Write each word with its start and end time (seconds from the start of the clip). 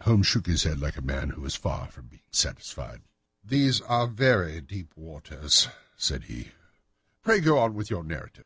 Holmes 0.00 0.26
shook 0.26 0.46
his 0.46 0.62
head 0.62 0.80
like 0.80 0.96
a 0.96 1.02
man 1.02 1.28
who 1.28 1.44
is 1.44 1.56
far 1.56 1.88
from 1.88 2.06
being 2.06 2.22
satisfied. 2.30 3.02
"These 3.44 3.82
are 3.82 4.06
very 4.06 4.62
deep 4.62 4.96
waters," 4.96 5.68
said 5.94 6.24
he; 6.24 6.52
"pray 7.22 7.38
go 7.40 7.58
on 7.58 7.74
with 7.74 7.90
your 7.90 8.02
narrative." 8.02 8.42